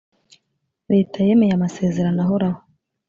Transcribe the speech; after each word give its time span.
leta 0.93 1.17
yemeye 1.27 1.53
amasezerano 1.55 2.19
ahoraho 2.25 2.59